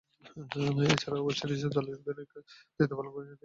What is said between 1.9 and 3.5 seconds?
অধিনায়কের দায়িত্ব পালন করেছেন তিনি।